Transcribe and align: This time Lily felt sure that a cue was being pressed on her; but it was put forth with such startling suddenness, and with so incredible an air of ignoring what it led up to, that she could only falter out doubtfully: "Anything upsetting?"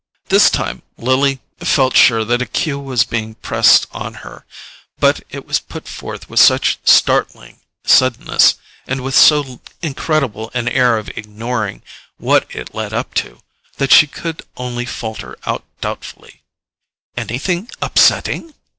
This 0.29 0.49
time 0.49 0.81
Lily 0.97 1.41
felt 1.59 1.95
sure 1.95 2.25
that 2.25 2.41
a 2.41 2.47
cue 2.47 2.79
was 2.79 3.03
being 3.03 3.35
pressed 3.35 3.85
on 3.91 4.15
her; 4.25 4.45
but 4.99 5.21
it 5.29 5.45
was 5.45 5.59
put 5.59 5.87
forth 5.87 6.27
with 6.27 6.39
such 6.39 6.79
startling 6.83 7.59
suddenness, 7.85 8.55
and 8.87 9.01
with 9.01 9.13
so 9.13 9.59
incredible 9.83 10.49
an 10.55 10.67
air 10.67 10.97
of 10.97 11.09
ignoring 11.09 11.83
what 12.17 12.47
it 12.49 12.73
led 12.73 12.93
up 12.93 13.13
to, 13.13 13.43
that 13.77 13.91
she 13.93 14.07
could 14.07 14.41
only 14.57 14.85
falter 14.87 15.37
out 15.45 15.63
doubtfully: 15.81 16.41
"Anything 17.15 17.69
upsetting?" 17.79 18.55